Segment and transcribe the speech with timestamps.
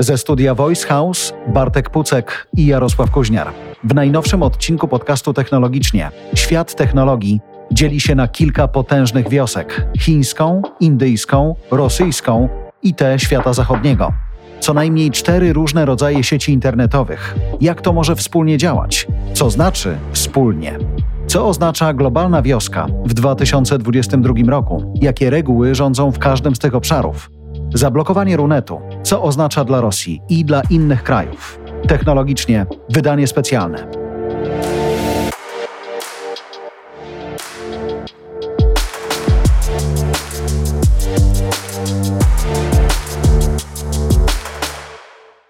[0.00, 3.50] Ze studia Voice House Bartek Pucek i Jarosław Kuźniar.
[3.84, 7.40] W najnowszym odcinku podcastu Technologicznie Świat technologii
[7.72, 12.48] dzieli się na kilka potężnych wiosek: chińską, indyjską, rosyjską
[12.82, 14.12] i te świata zachodniego.
[14.60, 17.34] Co najmniej cztery różne rodzaje sieci internetowych.
[17.60, 19.06] Jak to może wspólnie działać?
[19.34, 20.78] Co znaczy wspólnie?
[21.26, 24.92] Co oznacza globalna wioska w 2022 roku?
[25.02, 27.30] Jakie reguły rządzą w każdym z tych obszarów?
[27.74, 31.60] Zablokowanie runetu, co oznacza dla Rosji i dla innych krajów.
[31.88, 34.03] Technologicznie wydanie specjalne.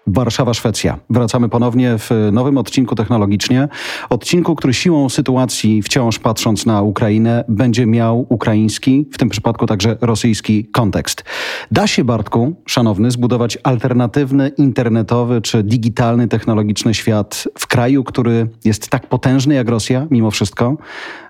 [0.07, 0.99] Warszawa, Szwecja.
[1.09, 3.67] Wracamy ponownie w nowym odcinku technologicznie.
[4.09, 9.97] Odcinku, który siłą sytuacji, wciąż patrząc na Ukrainę, będzie miał ukraiński, w tym przypadku także
[10.01, 11.23] rosyjski kontekst.
[11.71, 18.89] Da się, Bartku, szanowny, zbudować alternatywny, internetowy czy digitalny, technologiczny świat w kraju, który jest
[18.89, 20.77] tak potężny jak Rosja, mimo wszystko,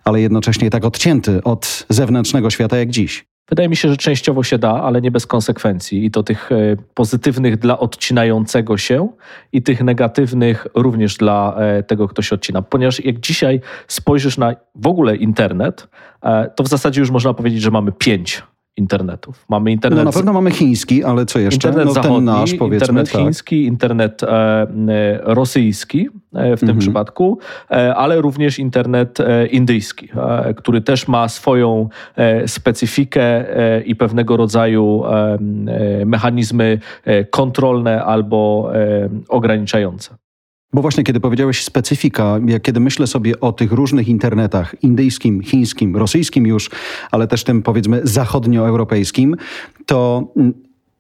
[0.04, 3.35] ale jednocześnie tak odcięty od zewnętrznego świata jak dziś?
[3.50, 6.06] Wydaje mi się, że częściowo się da, ale nie bez konsekwencji.
[6.06, 6.56] I to tych e,
[6.94, 9.10] pozytywnych dla odcinającego się
[9.54, 12.62] i tych negatywnych również dla e, tego, kto się odcina.
[12.62, 15.88] Ponieważ jak dzisiaj spojrzysz na w ogóle internet,
[16.24, 18.44] e, to w zasadzie już można powiedzieć, że mamy pięć
[18.78, 19.46] internetów.
[19.50, 20.00] Mamy internet...
[20.00, 21.68] No na pewno mamy chiński, ale co jeszcze?
[21.68, 23.22] Internet no, zachodni, nasz, internet tak.
[23.22, 24.68] chiński, internet e, e
[25.24, 26.80] rosyjski e, w tym mhm.
[26.80, 27.40] przypadku,
[27.72, 31.90] e, ale również internet e, indyjski, e, który też ma swoją
[32.48, 33.46] specyfikę
[33.86, 35.04] i pewnego rodzaju
[36.06, 36.80] mechanizmy
[37.32, 38.72] kontrolne albo
[39.30, 40.16] ograniczające.
[40.76, 45.96] Bo właśnie kiedy powiedziałeś specyfika, jak kiedy myślę sobie o tych różnych internetach, indyjskim, chińskim,
[45.96, 46.70] rosyjskim już,
[47.12, 49.36] ale też tym powiedzmy zachodnioeuropejskim,
[49.86, 50.28] to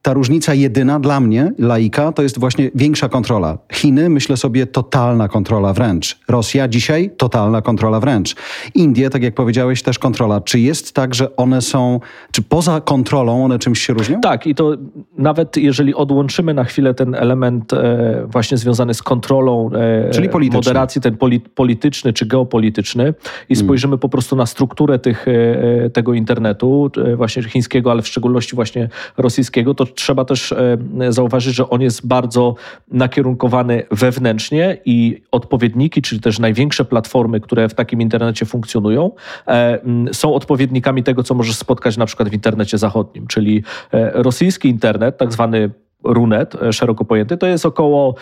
[0.06, 3.58] ta różnica jedyna dla mnie, laika, to jest właśnie większa kontrola.
[3.74, 6.20] Chiny, myślę sobie, totalna kontrola wręcz.
[6.28, 8.36] Rosja dzisiaj totalna kontrola wręcz.
[8.76, 10.42] Indie, tak jak powiedziałeś, też kontrola.
[10.42, 12.00] Czy jest tak, że one są,
[12.32, 14.22] czy poza kontrolą one czymś się różnią?
[14.22, 14.72] Tak, i to
[15.18, 21.02] nawet jeżeli odłączymy na chwilę ten element e, właśnie związany z kontrolą, e, Czyli moderacji,
[21.02, 23.14] ten poli, polityczny czy geopolityczny
[23.50, 23.66] i hmm.
[23.66, 24.00] spojrzymy hmm.
[24.00, 28.90] po prostu na strukturę tych, e, tego internetu, e, właśnie chińskiego, ale w szczególności właśnie
[29.18, 30.78] rosyjskiego, to trzeba też e,
[31.10, 32.56] zauważyć, że on jest bardzo
[32.92, 39.12] nakierunkowany wewnętrznie i odpowiedniki, czyli też największe platformy, które w takim internecie funkcjonują,
[39.48, 39.80] e,
[40.14, 45.18] są odpowiednikami tego, co możesz spotkać na przykład w internecie zachodnim, czyli e, rosyjski internet,
[45.18, 45.70] tak zwany
[46.04, 48.16] Runet, szeroko pojęty, to jest około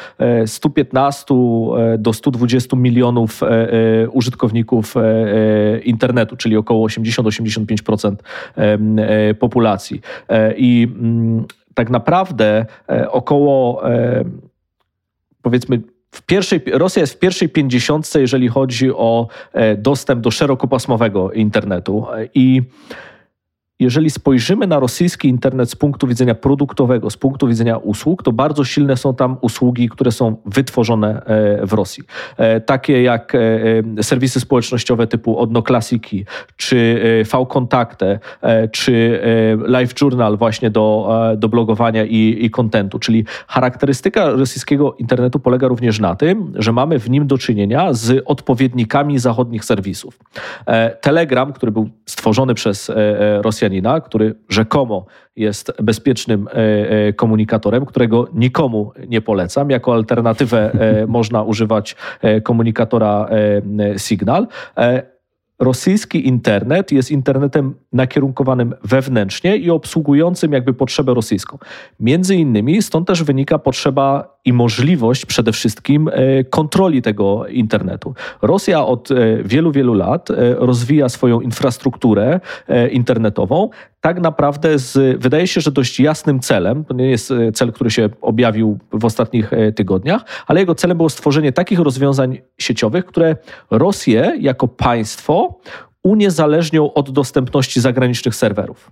[0.46, 1.36] 115
[1.98, 3.42] do 120 milionów
[4.12, 4.94] użytkowników
[5.84, 8.16] internetu, czyli około 80-85%
[9.40, 10.02] populacji.
[10.58, 14.24] I mm, tak naprawdę e, około e,
[15.42, 21.32] powiedzmy w pierwszej, Rosja jest w pierwszej pięćdziesiątce, jeżeli chodzi o e, dostęp do szerokopasmowego
[21.32, 22.06] internetu.
[22.34, 22.62] I
[23.84, 28.64] jeżeli spojrzymy na rosyjski internet z punktu widzenia produktowego, z punktu widzenia usług, to bardzo
[28.64, 32.04] silne są tam usługi, które są wytworzone e, w Rosji.
[32.38, 36.26] E, takie jak e, serwisy społecznościowe typu Odnoklasiki,
[36.58, 38.20] czy V-Kontakte,
[38.72, 39.20] czy
[39.66, 43.00] Live Journal właśnie do, do blogowania i, kontentu.
[43.00, 48.24] Czyli charakterystyka rosyjskiego internetu polega również na tym, że mamy w nim do czynienia z
[48.26, 50.20] odpowiednikami zachodnich serwisów.
[51.02, 52.92] Telegram, który był stworzony przez
[53.42, 56.52] Rosjanów, Rosjanina, który rzekomo jest bezpiecznym e,
[57.08, 59.70] e, komunikatorem, którego nikomu nie polecam.
[59.70, 61.96] Jako alternatywę e, można używać
[62.44, 63.30] komunikatora
[63.98, 64.48] Signal
[65.60, 71.58] rosyjski internet jest internetem nakierunkowanym wewnętrznie i obsługującym jakby potrzebę rosyjską.
[72.00, 78.14] Między innymi stąd też wynika potrzeba i możliwość przede wszystkim e, kontroli tego internetu.
[78.42, 82.40] Rosja od e, wielu, wielu lat e, rozwija swoją infrastrukturę
[82.92, 83.70] internetową,
[84.02, 88.10] tak naprawdę z, wydaje się, że dość jasnym celem, to nie jest cel, który się
[88.22, 93.36] objawił w ostatnich tygodniach, ale jego celem było stworzenie takich rozwiązań sieciowych, które
[93.72, 95.60] Rosję jako państwo
[96.04, 98.92] uniezależnią od dostępności zagranicznych serwerów.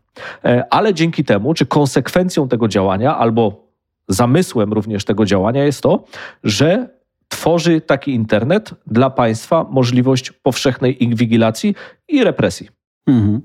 [0.70, 3.71] Ale dzięki temu, czy konsekwencją tego działania, albo
[4.14, 6.04] zamysłem również tego działania jest to,
[6.44, 6.90] że
[7.28, 11.76] tworzy taki internet dla państwa możliwość powszechnej inwigilacji
[12.08, 12.70] i represji.
[13.08, 13.42] Mhm.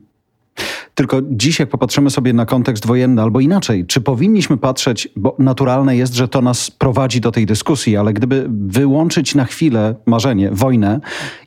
[0.95, 5.97] Tylko dziś, jak popatrzymy sobie na kontekst wojenny, albo inaczej, czy powinniśmy patrzeć, bo naturalne
[5.97, 11.01] jest, że to nas prowadzi do tej dyskusji, ale gdyby wyłączyć na chwilę marzenie, wojnę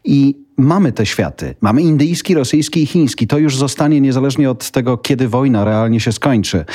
[0.03, 4.97] i mamy te światy, mamy indyjski, rosyjski i chiński, to już zostanie niezależnie od tego,
[4.97, 6.65] kiedy wojna realnie się skończy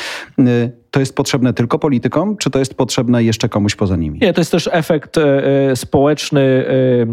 [0.95, 4.19] to jest potrzebne tylko politykom, czy to jest potrzebne jeszcze komuś poza nimi?
[4.23, 6.41] Nie, to jest też efekt e, społeczny,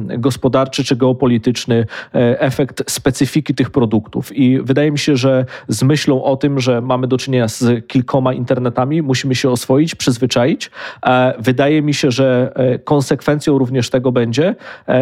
[0.10, 1.86] e, gospodarczy czy geopolityczny,
[2.16, 4.38] e, efekt specyfiki tych produktów.
[4.38, 8.34] I wydaje mi się, że z myślą o tym, że mamy do czynienia z kilkoma
[8.34, 10.72] internetami, musimy się oswoić, przyzwyczaić.
[11.40, 14.56] Wydaje mi się, że konsekwencją również tego będzie,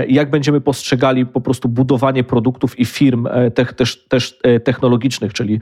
[0.08, 3.28] jak będziemy postrzegali po prostu budowanie produktów i firm
[3.76, 5.60] też, też technologicznych, czyli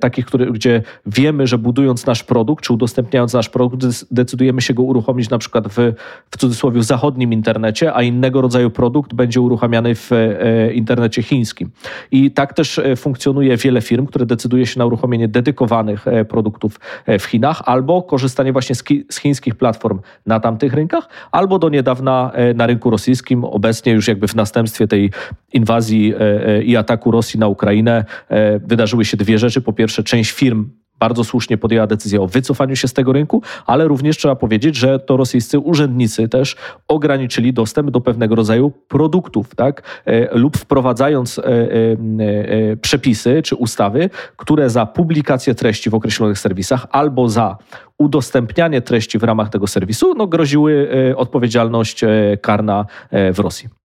[0.00, 4.82] takich, które, gdzie wiemy, że budując nasz produkt, czy udostępniając nasz produkt, decydujemy się go
[4.82, 5.92] uruchomić na przykład w,
[6.30, 11.70] w cudzysłowie zachodnim internecie, a innego rodzaju produkt będzie uruchamiany w e, internecie chińskim.
[12.10, 16.80] I tak też e, funkcjonuje wiele firm, które decyduje się na uruchomienie dedykowanych e, produktów
[17.18, 22.32] w Chinach albo korzystanie właśnie z, z chińskich platform na tamtych rynkach, albo do niedawna
[22.54, 25.10] na rynku rosyjskim, obecnie już jakby w następstwie tej
[25.52, 26.14] inwazji
[26.64, 28.04] i ataku Rosji na Ukrainę
[28.66, 29.60] wydarzyły się dwie rzeczy.
[29.60, 30.68] Po pierwsze, część firm
[31.00, 34.98] bardzo słusznie podjęła decyzję o wycofaniu się z tego rynku, ale również trzeba powiedzieć, że
[34.98, 36.56] to rosyjscy urzędnicy też
[36.88, 40.02] ograniczyli dostęp do pewnego rodzaju produktów, tak?
[40.06, 46.86] E, lub wprowadzając e, e, przepisy czy ustawy, które za publikację treści w określonych serwisach
[46.90, 47.56] albo za
[47.98, 52.00] udostępnianie treści w ramach tego serwisu no, groziły odpowiedzialność
[52.40, 53.79] karna w Rosji.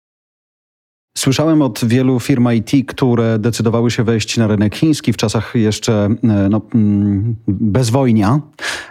[1.24, 5.94] Słyszałem od wielu firm IT, które decydowały się wejść na rynek chiński w czasach jeszcze
[6.24, 8.42] e, no, mm, bezwojnia,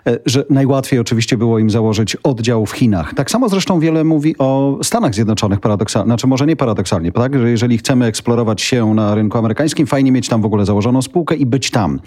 [0.06, 3.14] e, że najłatwiej oczywiście było im założyć oddział w Chinach.
[3.14, 7.38] Tak samo zresztą wiele mówi o Stanach Zjednoczonych paradoksalnie, znaczy może nie paradoksalnie, tak?
[7.38, 11.34] że jeżeli chcemy eksplorować się na rynku amerykańskim, fajnie mieć tam w ogóle założoną spółkę
[11.34, 12.00] i być tam.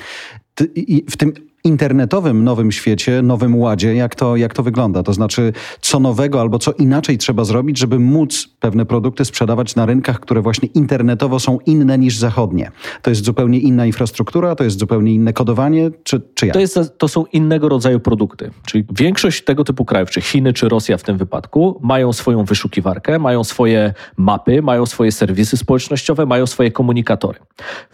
[1.09, 1.33] W tym
[1.65, 5.03] internetowym nowym świecie, nowym ładzie, jak to, jak to wygląda?
[5.03, 9.85] To znaczy, co nowego albo co inaczej trzeba zrobić, żeby móc pewne produkty sprzedawać na
[9.85, 12.71] rynkach, które właśnie internetowo są inne niż zachodnie.
[13.01, 16.53] To jest zupełnie inna infrastruktura, to jest zupełnie inne kodowanie, czy, czy jak?
[16.53, 18.51] To, jest, to są innego rodzaju produkty.
[18.65, 23.19] Czyli większość tego typu krajów, czy Chiny, czy Rosja w tym wypadku, mają swoją wyszukiwarkę,
[23.19, 27.39] mają swoje mapy, mają swoje serwisy społecznościowe, mają swoje komunikatory.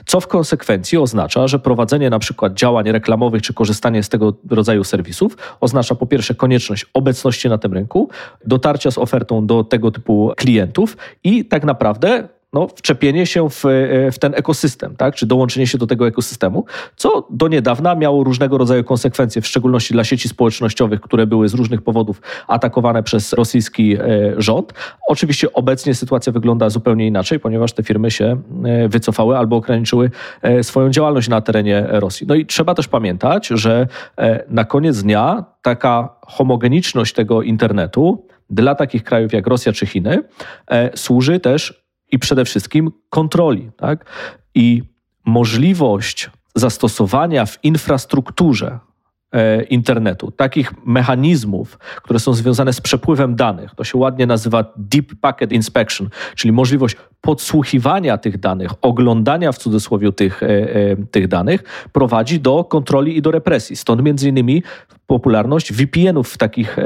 [0.05, 4.83] Co w konsekwencji oznacza, że prowadzenie na przykład działań reklamowych czy korzystanie z tego rodzaju
[4.83, 8.09] serwisów oznacza po pierwsze konieczność obecności na tym rynku,
[8.45, 13.63] dotarcia z ofertą do tego typu klientów i tak naprawdę no, wczepienie się w,
[14.11, 15.15] w, ten ekosystem, tak?
[15.15, 16.65] czy dołączenie się do tego ekosystemu,
[16.95, 21.53] co do niedawna miało różnego rodzaju konsekwencje, w szczególności dla sieci społecznościowych, które były z
[21.53, 23.99] różnych powodów atakowane przez rosyjski e,
[24.37, 24.73] rząd.
[25.07, 30.11] Oczywiście obecnie sytuacja wygląda zupełnie inaczej, ponieważ te firmy się e, wycofały albo ograniczyły
[30.41, 32.27] e, swoją działalność na terenie Rosji.
[32.27, 33.87] No i trzeba też pamiętać, że
[34.49, 40.23] na koniec dnia taka homogeniczność tego internetu dla takich krajów jak Rosja czy Chiny
[40.95, 41.80] służy też
[42.11, 43.71] i przede wszystkim kontroli.
[43.77, 44.05] Tak?
[44.55, 44.83] I
[45.25, 48.79] możliwość zastosowania w infrastrukturze
[49.31, 53.75] e, internetu, takich mechanizmów, które są związane z przepływem danych.
[53.75, 60.11] To się ładnie nazywa Deep Packet Inspection, czyli możliwość podsłuchiwania tych danych, oglądania w cudzysłowie
[60.11, 63.75] tych, e, e, tych danych, prowadzi do kontroli i do represji.
[63.75, 64.63] Stąd między innymi
[65.07, 66.77] popularność VPN-ów w takich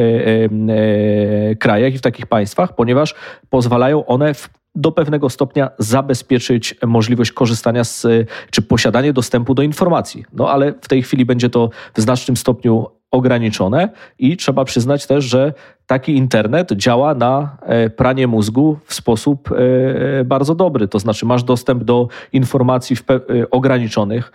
[1.59, 3.15] krajach i w takich państwach, ponieważ
[3.49, 8.07] pozwalają one w do pewnego stopnia zabezpieczyć możliwość korzystania z,
[8.51, 10.25] czy posiadanie dostępu do informacji.
[10.33, 15.25] No ale w tej chwili będzie to w znacznym stopniu ograniczone i trzeba przyznać też,
[15.25, 15.53] że
[15.87, 20.87] taki internet działa na e, pranie mózgu w sposób e, bardzo dobry.
[20.87, 24.31] To znaczy, masz dostęp do informacji e, ograniczonych,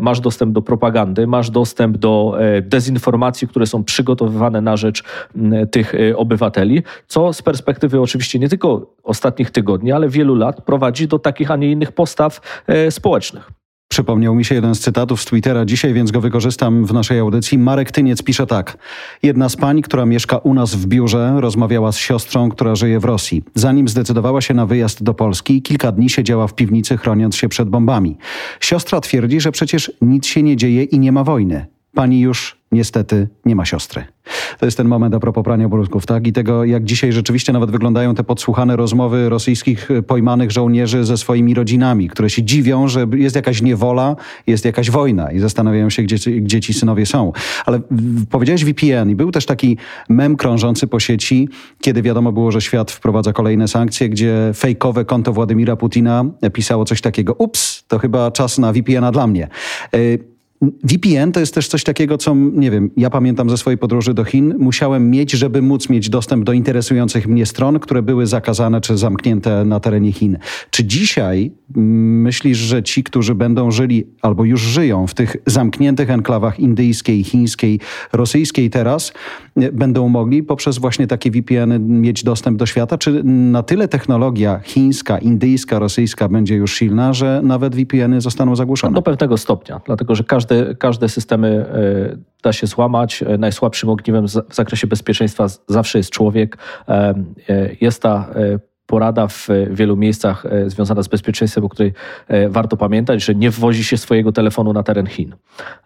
[0.00, 5.04] masz dostęp do propagandy, masz dostęp do dezinformacji, które są przygotowywane na rzecz
[5.70, 11.18] tych obywateli, co z perspektywy oczywiście nie tylko ostatnich tygodni, ale wielu lat prowadzi do
[11.18, 13.59] takich, a nie innych postaw społecznych.
[13.92, 17.58] Przypomniał mi się jeden z cytatów z Twittera dzisiaj, więc go wykorzystam w naszej audycji.
[17.58, 18.78] Marek Tyniec pisze tak.
[19.22, 23.04] Jedna z pań, która mieszka u nas w biurze, rozmawiała z siostrą, która żyje w
[23.04, 23.44] Rosji.
[23.54, 27.68] Zanim zdecydowała się na wyjazd do Polski, kilka dni siedziała w piwnicy, chroniąc się przed
[27.68, 28.16] bombami.
[28.60, 31.66] Siostra twierdzi, że przecież nic się nie dzieje i nie ma wojny.
[31.94, 34.04] Pani już niestety nie ma siostry.
[34.58, 36.26] To jest ten moment a propos prania mózgów, tak?
[36.26, 41.54] I tego, jak dzisiaj rzeczywiście nawet wyglądają te podsłuchane rozmowy rosyjskich pojmanych żołnierzy ze swoimi
[41.54, 44.16] rodzinami, które się dziwią, że jest jakaś niewola,
[44.46, 47.32] jest jakaś wojna i zastanawiają się, gdzie, gdzie ci synowie są.
[47.66, 47.80] Ale
[48.30, 49.76] powiedziałeś VPN i był też taki
[50.08, 51.48] mem krążący po sieci,
[51.80, 57.00] kiedy wiadomo było, że świat wprowadza kolejne sankcje, gdzie fejkowe konto Władimira Putina pisało coś
[57.00, 59.48] takiego, ups, to chyba czas na VPN-a dla mnie.
[60.64, 64.14] Y, VPN to jest też coś takiego, co, nie wiem, ja pamiętam ze swojej podróży
[64.14, 68.80] do Chin, musiałem mieć, żeby móc mieć dostęp do interesujących mnie stron, które były zakazane
[68.80, 70.38] czy zamknięte na terenie Chin.
[70.70, 76.10] Czy dzisiaj mm, myślisz, że ci, którzy będą żyli albo już żyją w tych zamkniętych
[76.10, 77.80] enklawach indyjskiej, chińskiej,
[78.12, 79.12] rosyjskiej teraz,
[79.56, 82.98] e, będą mogli poprzez właśnie takie VPN mieć dostęp do świata?
[82.98, 88.94] Czy na tyle technologia chińska, indyjska, rosyjska będzie już silna, że nawet VPN-y zostaną zagłuszone?
[88.94, 93.22] Do pewnego stopnia, dlatego że każde, każde systemy e, da się złamać.
[93.22, 96.58] E, najsłabszym ogniwem w zakresie bezpieczeństwa zawsze jest człowiek.
[97.80, 98.28] Jest ta
[98.90, 101.92] porada w wielu miejscach e, związana z bezpieczeństwem, o której
[102.28, 105.34] e, warto pamiętać, że nie wwozi się swojego telefonu na teren Chin.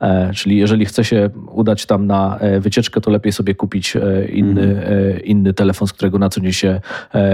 [0.00, 3.96] E, czyli jeżeli chce się udać tam na wycieczkę, to lepiej sobie kupić
[4.32, 5.24] inny, mm.
[5.24, 6.80] inny telefon, z którego na co dzień się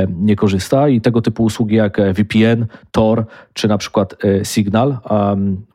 [0.09, 0.89] nie korzysta.
[0.89, 4.99] I tego typu usługi jak VPN, Tor czy na przykład Signal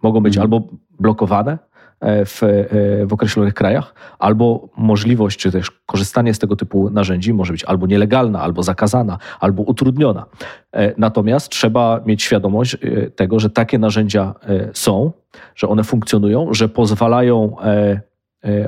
[0.01, 0.41] mogą być mm.
[0.43, 0.67] albo
[0.99, 1.57] blokowane,
[1.99, 7.33] E, w, e, w określonych krajach, albo możliwość, czy też korzystanie z tego typu narzędzi
[7.33, 10.25] może być albo nielegalna, albo zakazana, albo utrudniona.
[10.73, 12.77] E, natomiast trzeba mieć świadomość
[13.15, 14.33] tego, że takie narzędzia
[14.73, 15.11] są,
[15.55, 17.55] że one funkcjonują, że pozwalają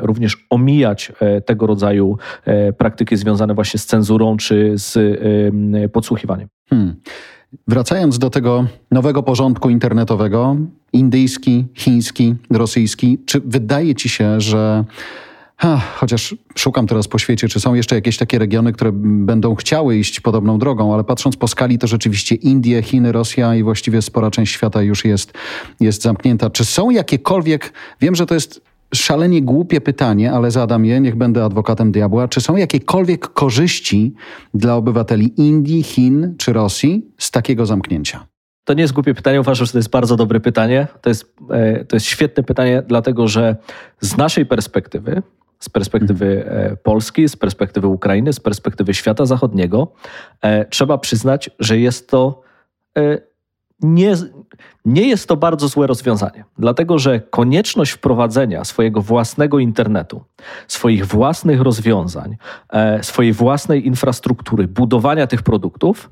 [0.01, 1.12] również omijać
[1.46, 2.17] tego rodzaju
[2.77, 5.00] praktyki związane właśnie z cenzurą czy z
[5.91, 6.48] podsłuchiwaniem.
[6.69, 6.96] Hmm.
[7.68, 10.56] Wracając do tego nowego porządku internetowego,
[10.94, 14.86] indyjski, chiński, rosyjski, czy wydaje ci się, że
[15.60, 19.98] Ha, chociaż szukam teraz po świecie, czy są jeszcze jakieś takie regiony, które będą chciały
[19.98, 24.32] iść podobną drogą, ale patrząc po skali, to rzeczywiście Indie, Chiny, Rosja i właściwie spora
[24.32, 25.34] część świata już jest,
[25.80, 26.50] jest zamknięta.
[26.50, 28.62] Czy są jakiekolwiek, wiem, że to jest
[28.96, 32.27] szalenie głupie pytanie, ale zadam je, niech będę adwokatem diabła.
[32.27, 34.13] Czy są jakiekolwiek korzyści
[34.53, 38.27] dla obywateli Indii, Chin czy Rosji z takiego zamknięcia?
[38.63, 40.88] To nie jest głupie pytanie, uważam, że to jest bardzo dobre pytanie.
[41.01, 43.56] To jest, e, to jest świetne pytanie, dlatego że
[44.00, 45.22] z naszej perspektywy,
[45.60, 49.91] z perspektywy e, Polski, z perspektywy Ukrainy, z perspektywy świata zachodniego,
[50.41, 52.41] e, trzeba przyznać, że jest to
[53.81, 54.15] nie,
[54.86, 60.24] nie jest to bardzo złe rozwiązanie, dlatego że konieczność wprowadzenia swojego własnego internetu,
[60.67, 62.38] swoich własnych rozwiązań,
[62.69, 66.10] e, swojej własnej infrastruktury, budowania tych produktów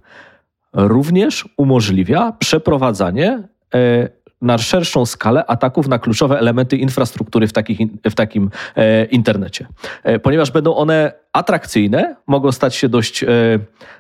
[0.74, 3.44] również umożliwia przeprowadzanie
[3.74, 4.10] e,
[4.42, 9.68] na szerszą skalę ataków na kluczowe elementy infrastruktury w, takich, w takim e, internecie.
[10.04, 13.28] E, ponieważ będą one atrakcyjne, mogą stać się dość e,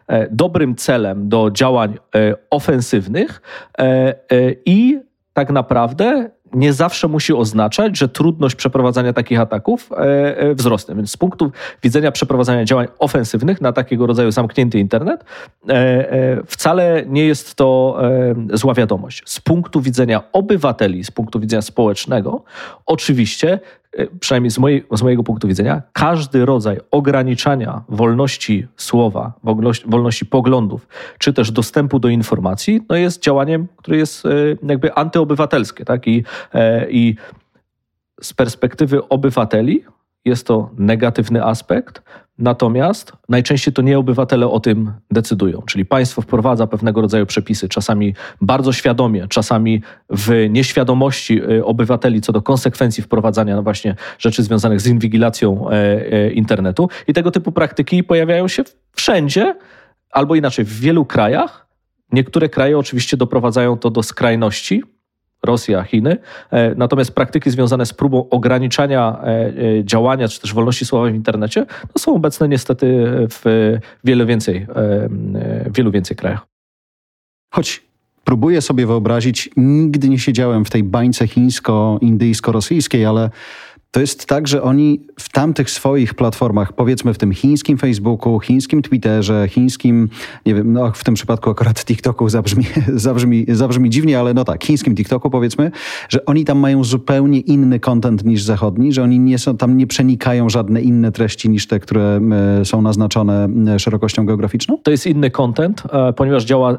[0.07, 3.41] e dobrym celem do działań e, ofensywnych
[3.77, 4.15] e,
[4.65, 4.99] i
[5.33, 9.97] tak naprawdę nie zawsze musi oznaczać, że trudność przeprowadzania takich ataków e,
[10.37, 10.95] e, wzrośnie.
[10.95, 11.51] Więc z punktu
[11.83, 15.23] widzenia przeprowadzania działań ofensywnych na takiego rodzaju zamknięty internet,
[15.69, 17.97] e, wcale nie jest to
[18.53, 19.23] zła wiadomość.
[19.25, 22.43] Z punktu widzenia obywateli, z punktu widzenia społecznego,
[22.85, 23.84] oczywiście E,
[24.19, 30.87] przynajmniej z, mojej, z mojego punktu widzenia, każdy rodzaj ograniczania wolności słowa, wolności, wolności poglądów,
[31.19, 34.29] czy też dostępu do informacji, no jest działaniem, które jest e,
[34.63, 35.85] jakby antyobywatelskie.
[35.85, 36.07] Tak?
[36.07, 36.23] I,
[36.53, 37.15] e, I
[38.21, 39.83] z perspektywy obywateli
[40.25, 42.01] jest to negatywny aspekt,
[42.37, 45.61] natomiast najczęściej to nie obywatele o tym decydują.
[45.61, 52.31] Czyli państwo wprowadza pewnego rodzaju przepisy, czasami bardzo świadomie, czasami w nieświadomości y, obywateli co
[52.31, 56.89] do konsekwencji wprowadzania właśnie rzeczy związanych z inwigilacją e, e, internetu.
[57.07, 58.63] I tego typu praktyki pojawiają się
[58.95, 59.55] wszędzie,
[60.11, 61.67] albo inaczej, w wielu krajach.
[62.11, 64.83] Niektóre kraje oczywiście doprowadzają to do skrajności,
[65.45, 66.17] Rosja, Chiny.
[66.51, 71.15] E, natomiast praktyki związane z próbą ograniczania e, e, działania czy też wolności słowa w
[71.15, 73.73] internecie no są obecne niestety w
[74.03, 74.67] wiele więcej,
[75.75, 76.47] wielu więcej krajach.
[77.53, 77.83] Choć
[78.23, 83.29] próbuję sobie wyobrazić, nigdy nie siedziałem w tej bańce chińsko-indyjsko-rosyjskiej, ale
[83.91, 88.81] to jest tak, że oni w tamtych swoich platformach, powiedzmy w tym chińskim Facebooku, chińskim
[88.81, 90.09] Twitterze, chińskim,
[90.45, 92.65] nie wiem, no w tym przypadku akurat TikToku zabrzmi,
[93.05, 95.71] zabrzmi, zabrzmi dziwnie, ale no tak, chińskim TikToku powiedzmy,
[96.09, 99.87] że oni tam mają zupełnie inny content niż zachodni, że oni nie są, tam nie
[99.87, 102.19] przenikają żadne inne treści niż te, które
[102.61, 104.77] e, są naznaczone e, szerokością geograficzną?
[104.83, 106.77] To jest inny content, e, ponieważ działa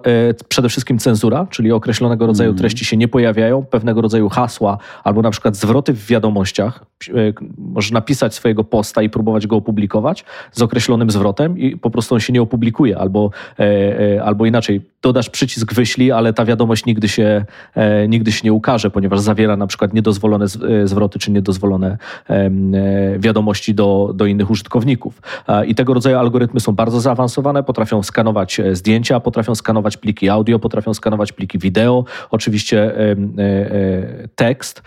[0.48, 2.58] przede wszystkim cenzura, czyli określonego rodzaju mm.
[2.58, 6.84] treści się nie pojawiają, pewnego rodzaju hasła albo na przykład zwroty w wiadomościach
[7.58, 12.20] możesz napisać swojego posta i próbować go opublikować z określonym zwrotem i po prostu on
[12.20, 13.30] się nie opublikuje, albo,
[14.24, 17.44] albo inaczej, dodasz przycisk wyślij, ale ta wiadomość nigdy się,
[18.08, 20.46] nigdy się nie ukaże, ponieważ zawiera na przykład niedozwolone
[20.84, 21.98] zwroty czy niedozwolone
[23.18, 25.22] wiadomości do, do innych użytkowników.
[25.66, 30.94] I tego rodzaju algorytmy są bardzo zaawansowane, potrafią skanować zdjęcia, potrafią skanować pliki audio, potrafią
[30.94, 32.92] skanować pliki wideo, oczywiście
[34.34, 34.82] tekst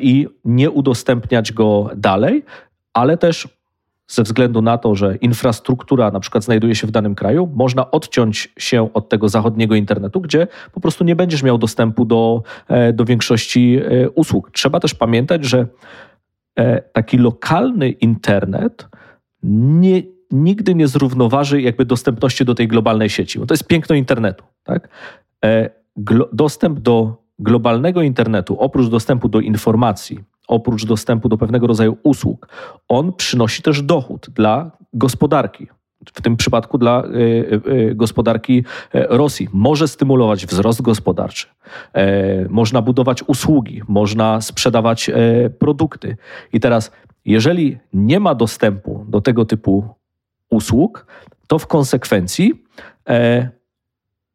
[0.00, 2.44] i nie udostępniać go dalej,
[2.92, 3.48] ale też
[4.12, 8.52] ze względu na to, że infrastruktura na przykład znajduje się w danym kraju, można odciąć
[8.58, 13.04] się od tego zachodniego internetu, gdzie po prostu nie będziesz miał dostępu do, e, do
[13.04, 14.50] większości e, usług.
[14.50, 15.66] Trzeba też pamiętać, że
[16.58, 18.88] e, taki lokalny internet
[19.42, 24.44] nie, nigdy nie zrównoważy jakby dostępności do tej globalnej sieci, bo to jest piękno internetu.
[24.64, 24.88] Tak?
[26.32, 30.20] dostęp do globalnego internetu, oprócz dostępu do informacji,
[30.52, 32.48] oprócz dostępu do pewnego rodzaju usług,
[32.88, 35.66] on przynosi też dochód dla gospodarki.
[36.14, 39.48] W tym przypadku dla y, y, gospodarki Rosji.
[39.52, 41.46] Może stymulować wzrost gospodarczy,
[42.48, 45.10] można budować usługi, można sprzedawać
[45.58, 46.16] produkty.
[46.52, 46.90] I teraz,
[47.24, 49.88] jeżeli nie ma dostępu do tego typu
[50.50, 51.06] usług,
[51.46, 52.64] to w konsekwencji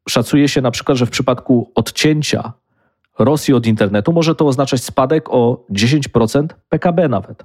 [0.08, 2.52] szacuje się na przykład, że w przypadku odcięcia
[3.18, 7.44] Rosji od internetu może to oznaczać spadek o 10% PKB nawet.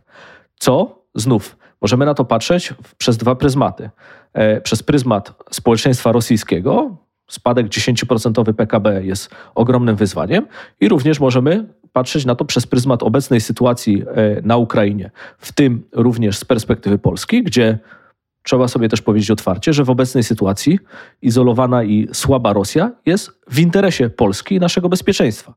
[0.59, 3.89] Co znów możemy na to patrzeć przez dwa pryzmaty.
[4.33, 10.47] E, przez pryzmat społeczeństwa rosyjskiego spadek 10% PKB jest ogromnym wyzwaniem
[10.79, 15.83] i również możemy patrzeć na to przez pryzmat obecnej sytuacji e, na Ukrainie, w tym
[15.91, 17.79] również z perspektywy Polski, gdzie
[18.43, 20.79] trzeba sobie też powiedzieć otwarcie, że w obecnej sytuacji
[21.21, 25.53] izolowana i słaba Rosja jest w interesie Polski i naszego bezpieczeństwa.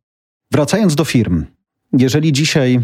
[0.51, 1.45] Wracając do firm,
[1.93, 2.81] jeżeli dzisiaj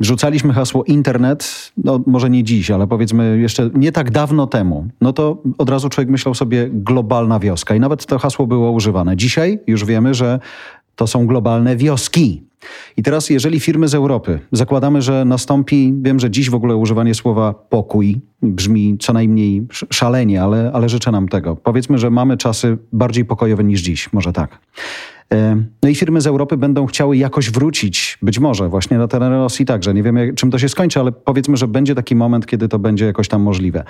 [0.00, 5.12] rzucaliśmy hasło internet, no może nie dziś, ale powiedzmy jeszcze nie tak dawno temu, no
[5.12, 9.16] to od razu człowiek myślał sobie globalna wioska i nawet to hasło było używane.
[9.16, 10.40] Dzisiaj już wiemy, że
[10.96, 12.42] to są globalne wioski.
[12.96, 17.14] I teraz, jeżeli firmy z Europy, zakładamy, że nastąpi, wiem, że dziś w ogóle używanie
[17.14, 21.56] słowa pokój brzmi co najmniej szalenie, ale, ale życzę nam tego.
[21.56, 24.58] Powiedzmy, że mamy czasy bardziej pokojowe niż dziś, może tak.
[25.32, 29.32] E, no i firmy z Europy będą chciały jakoś wrócić, być może właśnie na teren
[29.32, 29.94] Rosji także.
[29.94, 33.06] Nie wiem, czym to się skończy, ale powiedzmy, że będzie taki moment, kiedy to będzie
[33.06, 33.84] jakoś tam możliwe.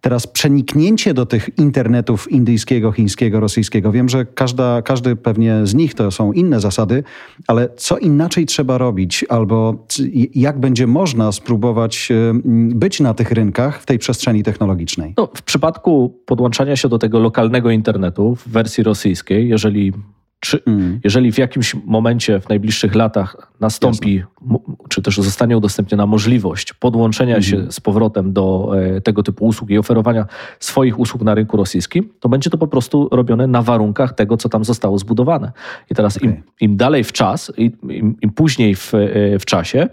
[0.00, 3.92] Teraz przeniknięcie do tych internetów indyjskiego, chińskiego, rosyjskiego.
[3.92, 7.04] Wiem, że każda, każdy pewnie z nich to są inne zasady,
[7.46, 9.86] ale co inaczej trzeba robić, albo
[10.34, 12.40] jak będzie można spróbować e,
[12.74, 15.14] być na tych rynkach w tej przestrzeni technologicznej?
[15.16, 19.92] No, w przypadku podłączania się do tego lokalnego internetu w wersji rosyjskiej, jeżeli
[20.40, 21.00] czy, mm.
[21.04, 24.58] Jeżeli w jakimś momencie w najbliższych latach nastąpi, Jasne.
[24.88, 27.42] czy też zostanie udostępniona możliwość podłączenia mm.
[27.42, 30.26] się z powrotem do e, tego typu usług i oferowania
[30.60, 34.48] swoich usług na rynku rosyjskim, to będzie to po prostu robione na warunkach tego, co
[34.48, 35.52] tam zostało zbudowane.
[35.90, 36.28] I teraz okay.
[36.28, 39.88] im, im, dalej w czas, im, im później w, e, w czasie,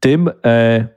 [0.00, 0.88] tym e,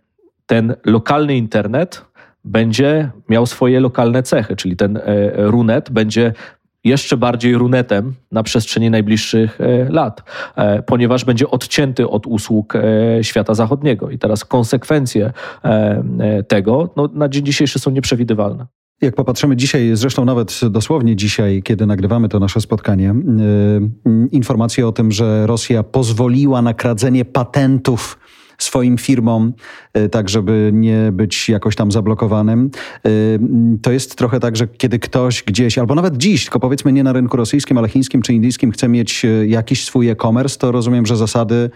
[0.46, 2.06] ten lokalny internet
[2.44, 5.00] będzie miał swoje lokalne cechy, czyli ten
[5.36, 6.34] runet będzie
[6.84, 10.24] jeszcze bardziej runetem na przestrzeni najbliższych e, lat,
[10.56, 12.84] e, ponieważ będzie odcięty od usług e,
[13.22, 14.10] świata zachodniego.
[14.10, 15.34] I teraz konsekwencje
[16.48, 18.68] tego no, na dzień dzisiejszy są nieprzewidywalne.
[19.02, 23.16] Jak popatrzymy dzisiaj, zresztą nawet dosłownie dzisiaj, kiedy nagrywamy to nasze spotkanie,
[24.32, 28.20] informacje o tym, że Rosja pozwoliła na kradzenie patentów
[28.60, 29.54] swoim firmom,
[29.94, 32.70] e, tak żeby nie być jakoś tam zablokowanym.
[33.06, 33.10] E,
[33.82, 37.14] to jest trochę tak, że kiedy ktoś gdzieś, albo nawet dziś, tylko powiedzmy nie na
[37.14, 41.18] rynku rosyjskim, ale chińskim czy indyjskim, chce mieć e, jakiś swój e-commerce, to rozumiem, że
[41.18, 41.70] zasady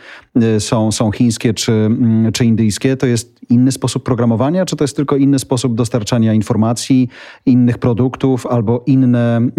[0.60, 1.89] są, są chińskie czy,
[2.34, 2.98] czy indyjskie.
[2.98, 7.10] To jest inny sposób programowania, czy to jest tylko inny sposób dostarczania informacji,
[7.46, 9.50] innych produktów, albo inne,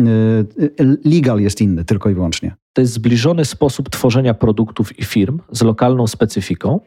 [1.04, 2.56] legal jest inny tylko i wyłącznie?
[2.72, 6.80] To jest zbliżony sposób tworzenia produktów i firm z lokalną specyfiką,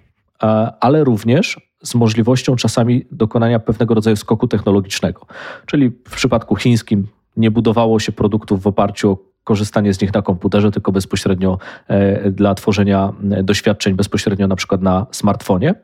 [0.80, 5.26] ale również z możliwością czasami dokonania pewnego rodzaju skoku technologicznego.
[5.66, 10.22] Czyli w przypadku chińskim nie budowało się produktów w oparciu o korzystanie z nich na
[10.22, 15.76] komputerze, tylko bezpośrednio e, dla tworzenia e, doświadczeń, bezpośrednio na przykład na smartfonie.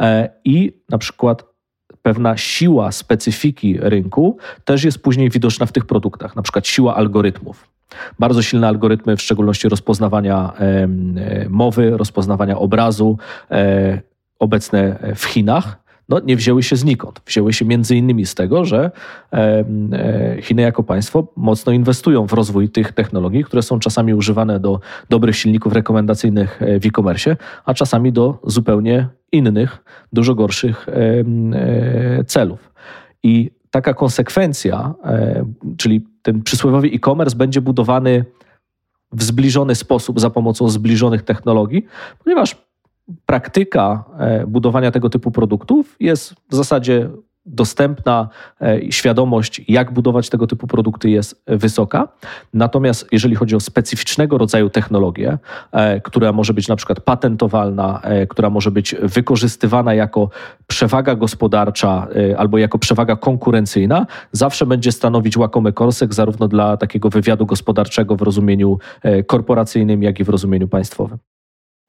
[0.00, 1.44] E, I na przykład
[2.02, 7.71] pewna siła specyfiki rynku też jest później widoczna w tych produktach, na przykład siła algorytmów.
[8.18, 10.52] Bardzo silne algorytmy, w szczególności rozpoznawania
[11.48, 13.18] mowy, rozpoznawania obrazu,
[13.50, 14.00] e,
[14.38, 17.20] obecne w Chinach, no, nie wzięły się znikąd.
[17.26, 18.90] Wzięły się między innymi z tego, że
[19.32, 19.64] e,
[20.42, 25.36] Chiny jako państwo mocno inwestują w rozwój tych technologii, które są czasami używane do dobrych
[25.36, 30.86] silników rekomendacyjnych w e-commerce, a czasami do zupełnie innych, dużo gorszych
[32.26, 32.72] celów.
[33.22, 34.94] I taka konsekwencja,
[35.76, 38.24] czyli ten przysłowiowy e-commerce będzie budowany
[39.12, 41.86] w zbliżony sposób za pomocą zbliżonych technologii,
[42.24, 42.56] ponieważ
[43.26, 47.10] praktyka e, budowania tego typu produktów jest w zasadzie
[47.46, 48.28] dostępna,
[48.60, 52.08] e, świadomość, jak budować tego typu produkty jest wysoka.
[52.54, 55.38] Natomiast jeżeli chodzi o specyficznego rodzaju technologię,
[55.72, 60.28] e, która może być na przykład patentowalna, która może być wykorzystywana jako
[60.66, 62.06] przewaga gospodarcza
[62.38, 68.22] albo jako przewaga konkurencyjna, zawsze będzie stanowić łakomy korsek zarówno dla takiego wywiadu gospodarczego w
[68.22, 68.78] rozumieniu
[69.26, 71.31] korporacyjnym, jak i w rozumieniu państwowym.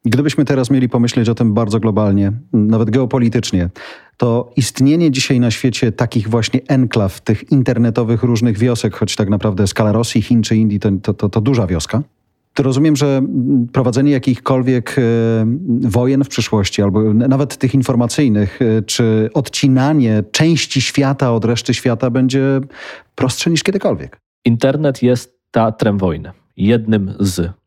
[0.06, 3.70] Gdybyśmy teraz mieli pomyśleć o tym bardzo globalnie, nawet geopolitycznie,
[4.18, 9.68] to istnienie dzisiaj na świecie takich właśnie enklaw, tych internetowych różnych wiosek, choć tak naprawdę
[9.68, 12.04] skala Rosji, Chin czy Indii to, to, to, to duża wioska.
[12.54, 13.22] To rozumiem, że
[13.72, 15.02] prowadzenie jakichkolwiek e,
[15.82, 22.10] wojen w przyszłości, albo nawet tych informacyjnych, e, czy odcinanie części świata od reszty świata
[22.10, 22.62] będzie
[23.16, 24.20] prostsze niż kiedykolwiek.
[24.46, 26.32] Internet jest teatrem wojny.
[26.58, 27.63] Jednym z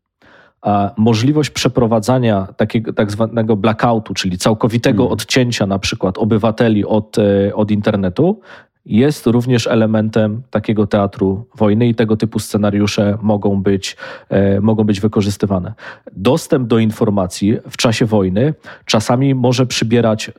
[0.97, 5.13] możliwość przeprowadzania takiego tak zwanego blackoutu, czyli całkowitego hmm.
[5.13, 8.41] odcięcia na przykład obywateli od, e, od internetu,
[8.87, 13.97] jest również elementem takiego teatru wojny i tego typu scenariusze mogą być,
[14.29, 15.75] e, mogą być wykorzystywane.
[16.13, 20.31] Dostęp do informacji w czasie wojny czasami może przybierać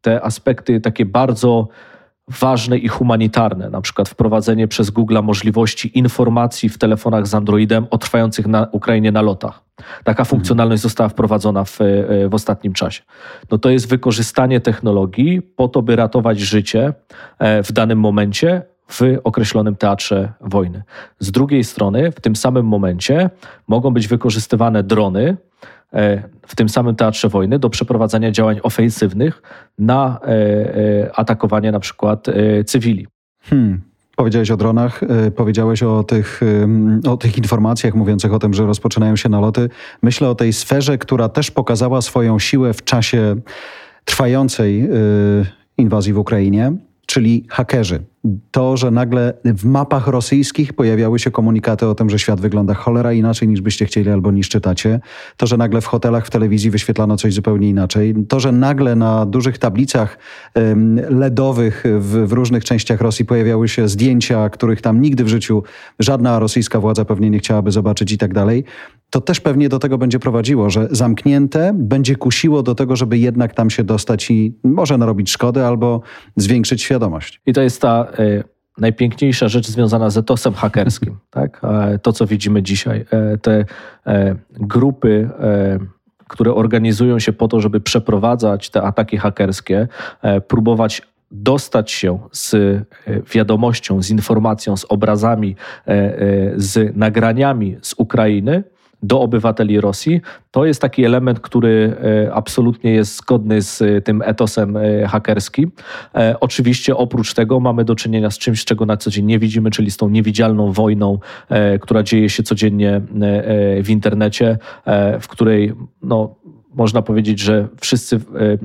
[0.00, 1.68] te aspekty takie bardzo
[2.28, 7.98] ważne i humanitarne, na przykład wprowadzenie przez Google możliwości informacji w telefonach z Androidem o
[7.98, 9.62] trwających na Ukrainie nalotach.
[10.04, 10.26] Taka mhm.
[10.26, 13.02] funkcjonalność została wprowadzona w, e, w ostatnim czasie.
[13.50, 16.92] No to jest wykorzystanie technologii po to, by ratować życie
[17.38, 20.82] e, w danym momencie w określonym teatrze wojny.
[21.18, 23.30] Z drugiej strony, w tym samym momencie
[23.68, 25.36] mogą być wykorzystywane drony,
[26.46, 29.42] w tym samym teatrze wojny do przeprowadzania działań ofensywnych
[29.78, 32.26] na e, e, atakowanie na przykład
[32.66, 33.06] cywili.
[33.42, 33.80] Hmm.
[34.16, 35.00] Powiedziałeś o dronach,
[35.36, 36.40] powiedziałeś o tych,
[37.08, 39.68] o tych informacjach mówiących o tym, że rozpoczynają się naloty.
[40.02, 43.36] Myślę o tej sferze, która też pokazała swoją siłę w czasie
[44.04, 44.88] trwającej
[45.78, 46.72] inwazji w Ukrainie,
[47.06, 48.04] czyli hakerzy
[48.50, 53.12] to, że nagle w mapach rosyjskich pojawiały się komunikaty o tym, że świat wygląda cholera
[53.12, 55.00] inaczej niż byście chcieli albo niż czytacie,
[55.36, 59.26] to, że nagle w hotelach, w telewizji wyświetlano coś zupełnie inaczej, to, że nagle na
[59.26, 60.18] dużych tablicach
[61.10, 65.62] LEDowych w, w różnych częściach Rosji pojawiały się zdjęcia, których tam nigdy w życiu
[65.98, 68.64] żadna rosyjska władza pewnie nie chciałaby zobaczyć i tak dalej,
[69.10, 73.54] to też pewnie do tego będzie prowadziło, że zamknięte będzie kusiło do tego, żeby jednak
[73.54, 76.00] tam się dostać i może narobić szkody albo
[76.36, 77.40] zwiększyć świadomość.
[77.46, 78.13] I to jest ta
[78.78, 81.16] najpiękniejsza rzecz związana z etosem hakerskim.
[81.30, 81.60] Tak?
[82.02, 83.04] To, co widzimy dzisiaj.
[83.10, 83.64] E, te
[84.06, 85.30] e, grupy
[86.28, 89.88] które organizują się po to, żeby przeprowadzać te ataki hakerskie,
[90.48, 92.56] próbować dostać się z
[93.34, 95.56] wiadomością, z informacją, z obrazami,
[96.56, 98.64] z nagraniami z Ukrainy,
[99.06, 104.22] do obywateli Rosji, to jest taki element, który e, absolutnie jest zgodny z e, tym
[104.22, 105.72] etosem e, hakerskim.
[106.40, 109.90] Oczywiście oprócz tego mamy do czynienia z czymś, czego na co dzień nie widzimy, czyli
[109.90, 111.18] z tą niewidzialną wojną,
[111.80, 113.00] która dzieje się codziennie
[113.82, 114.58] w internecie,
[115.20, 116.34] w której no,
[116.74, 118.58] można powiedzieć, że wszyscy e, e,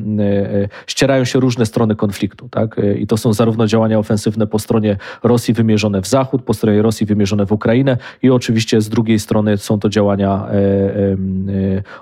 [0.87, 2.49] ścierają się różne strony konfliktu.
[2.49, 2.81] Tak?
[2.99, 7.05] I to są zarówno działania ofensywne po stronie Rosji wymierzone w Zachód, po stronie Rosji
[7.05, 10.57] wymierzone w Ukrainę i oczywiście z drugiej strony są to działania e,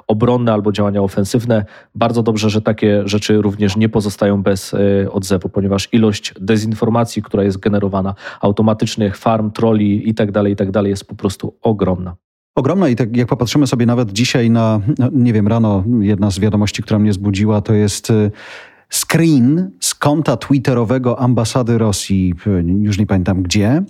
[0.08, 1.65] obronne albo działania ofensywne.
[1.96, 4.76] Bardzo dobrze, że takie rzeczy również nie pozostają bez
[5.12, 10.72] odzewu, ponieważ ilość dezinformacji, która jest generowana, automatycznych farm, troli itd., tak itd.
[10.72, 12.27] Tak jest po prostu ogromna
[12.58, 16.39] ogromna i tak jak popatrzymy sobie nawet dzisiaj na, no, nie wiem, rano jedna z
[16.39, 18.32] wiadomości, która mnie zbudziła, to jest y,
[18.89, 22.34] screen z konta twitterowego ambasady Rosji,
[22.82, 23.84] już nie pamiętam gdzie,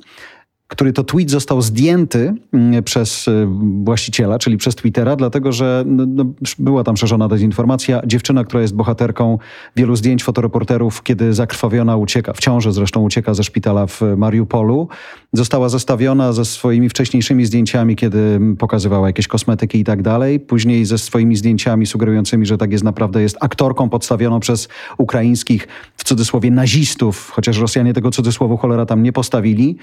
[0.68, 3.48] który to tweet został zdjęty mm, przez y,
[3.84, 6.26] właściciela, czyli przez Twittera, dlatego że no, no,
[6.60, 8.02] była tam szerzona dezinformacja.
[8.06, 9.38] Dziewczyna, która jest bohaterką
[9.76, 14.88] wielu zdjęć fotoreporterów, kiedy zakrwawiona ucieka, w ciąży zresztą ucieka ze szpitala w Mariupolu,
[15.34, 20.40] została zestawiona ze swoimi wcześniejszymi zdjęciami, kiedy pokazywała jakieś kosmetyki i tak dalej.
[20.40, 26.04] Później ze swoimi zdjęciami sugerującymi, że tak jest naprawdę jest aktorką podstawioną przez ukraińskich, w
[26.04, 29.78] cudzysłowie, nazistów, chociaż Rosjanie tego cudzysłowu cholera tam nie postawili.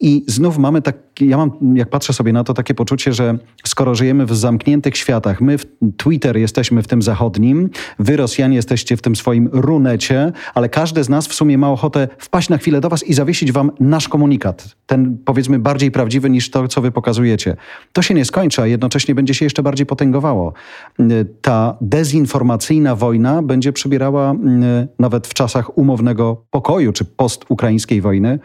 [0.00, 3.94] I znów mamy tak, ja mam, jak patrzę sobie na to, takie poczucie, że skoro
[3.94, 9.02] żyjemy w zamkniętych światach, my w Twitter jesteśmy w tym zachodnim, wy Rosjanie jesteście w
[9.02, 12.88] tym swoim runecie, ale każdy z nas w sumie ma ochotę wpaść na chwilę do
[12.88, 14.76] was i zawiesić wam nasz komunikat.
[14.86, 17.56] Ten powiedzmy bardziej prawdziwy niż to, co wy pokazujecie.
[17.92, 20.52] To się nie skończy, a jednocześnie będzie się jeszcze bardziej potęgowało.
[21.42, 24.34] Ta dezinformacyjna wojna będzie przybierała
[24.98, 28.38] nawet w czasach umownego pokoju czy postukraińskiej wojny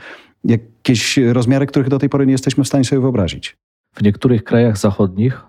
[0.81, 3.57] jakieś rozmiary, których do tej pory nie jesteśmy w stanie sobie wyobrazić.
[3.95, 5.41] W niektórych krajach zachodnich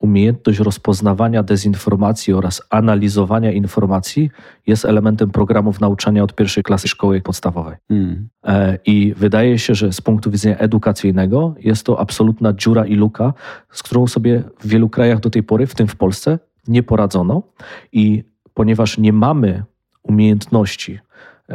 [0.00, 4.30] umiejętność rozpoznawania dezinformacji oraz analizowania informacji
[4.66, 7.76] jest elementem programów nauczania od pierwszej klasy szkoły podstawowej.
[7.90, 8.28] Mm.
[8.86, 13.34] I wydaje się, że z punktu widzenia edukacyjnego jest to absolutna dziura i luka,
[13.70, 17.42] z którą sobie w wielu krajach do tej pory, w tym w Polsce, nie poradzono.
[17.92, 19.64] I ponieważ nie mamy
[20.02, 20.98] umiejętności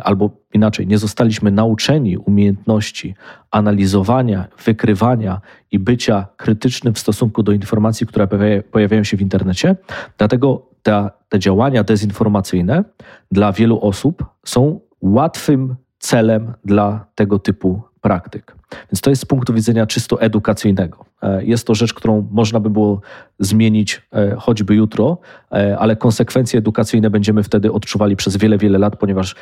[0.04, 3.16] albo inaczej, nie zostaliśmy nauczeni umiejętności
[3.52, 8.28] analizowania, wykrywania i bycia krytycznym w stosunku do informacji, które
[8.72, 9.76] pojawiają się w internecie.
[10.18, 12.84] Dlatego te, te działania dezinformacyjne
[13.32, 18.56] dla wielu osób są łatwym celem dla tego typu praktyk.
[18.92, 21.06] Więc to jest z punktu widzenia czysto edukacyjnego.
[21.22, 23.02] E, jest to rzecz, którą można by było
[23.40, 25.18] zmienić e, choćby jutro,
[25.52, 29.36] e, ale konsekwencje edukacyjne będziemy wtedy odczuwali przez wiele, wiele lat, ponieważ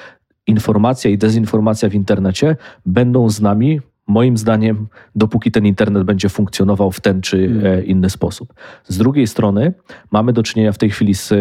[0.48, 6.92] informacja i dezinformacja w internecie będą z nami, moim zdaniem, dopóki ten internet będzie funkcjonował
[6.92, 7.86] w ten czy hmm.
[7.86, 8.54] inny sposób.
[8.88, 9.74] Z drugiej strony
[10.12, 11.34] mamy do czynienia w tej chwili z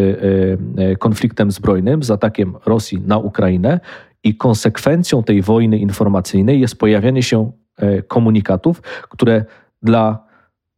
[0.99, 3.79] konfliktem zbrojnym, z atakiem Rosji na Ukrainę
[4.23, 7.51] i konsekwencją tej wojny informacyjnej jest pojawianie się
[8.07, 9.45] komunikatów, które
[9.81, 10.25] dla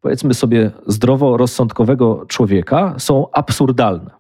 [0.02, 4.12] powiedzmy sobie zdroworozsądkowego człowieka są absurdalne.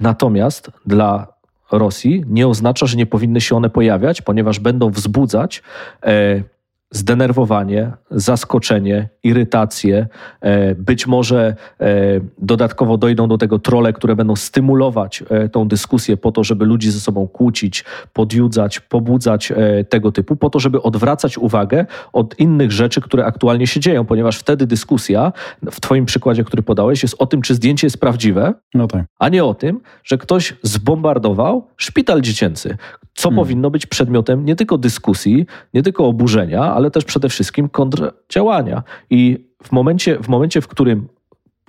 [0.00, 1.37] Natomiast dla
[1.72, 5.62] Rosji nie oznacza, że nie powinny się one pojawiać, ponieważ będą wzbudzać
[6.02, 6.42] e,
[6.90, 10.06] zdenerwowanie, zaskoczenie, irytację.
[10.40, 11.94] E, być może e,
[12.38, 16.90] dodatkowo dojdą do tego trole, które będą stymulować e, tą dyskusję po to, żeby ludzi
[16.90, 19.52] ze sobą kłócić, podjudzać, pobudzać
[19.88, 24.38] tego typu, po to, żeby odwracać uwagę od innych rzeczy, które aktualnie się dzieją, ponieważ
[24.38, 25.32] wtedy dyskusja,
[25.70, 29.04] w Twoim przykładzie, który podałeś, jest o tym, czy zdjęcie jest prawdziwe, no tak.
[29.18, 32.76] a nie o tym, że ktoś zbombardował szpital dziecięcy,
[33.14, 33.44] co hmm.
[33.44, 38.82] powinno być przedmiotem nie tylko dyskusji, nie tylko oburzenia, ale też przede wszystkim kontrdziałania.
[39.10, 41.08] I w momencie, w momencie, w którym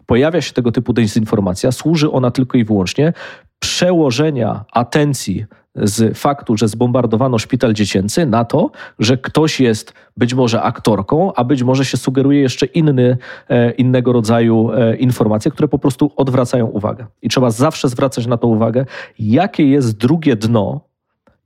[0.05, 3.13] pojawia się tego typu dezinformacja, służy ona tylko i wyłącznie
[3.59, 5.45] przełożenia atencji
[5.75, 11.43] z faktu, że zbombardowano szpital dziecięcy na to, że ktoś jest być może aktorką, a
[11.43, 13.17] być może się sugeruje jeszcze inny,
[13.49, 17.05] e, innego rodzaju e, informacje, które po prostu odwracają uwagę.
[17.21, 18.85] I trzeba zawsze zwracać na to uwagę,
[19.19, 20.81] jakie jest drugie dno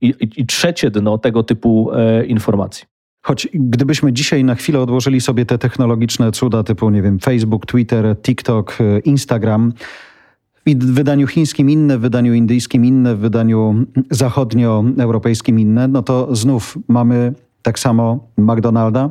[0.01, 2.92] i, i, trzecie dno tego typu e, informacji.
[3.23, 8.15] Choć gdybyśmy dzisiaj na chwilę odłożyli sobie te technologiczne cuda typu, nie wiem, Facebook, Twitter,
[8.21, 9.73] TikTok, e, Instagram,
[10.65, 16.77] w wydaniu chińskim inne, w wydaniu indyjskim inne, w wydaniu zachodnioeuropejskim inne, no to znów
[16.87, 19.09] mamy tak samo McDonalda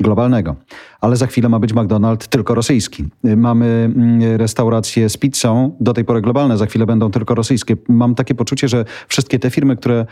[0.00, 0.56] globalnego.
[1.00, 3.04] Ale za chwilę ma być McDonald's tylko rosyjski.
[3.36, 7.76] Mamy mm, restauracje z pizzą, do tej pory globalne, za chwilę będą tylko rosyjskie.
[7.88, 10.06] Mam takie poczucie, że wszystkie te firmy, które